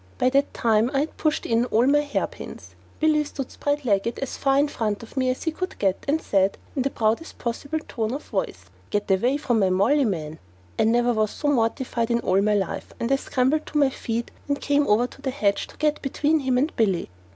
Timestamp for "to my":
13.67-13.91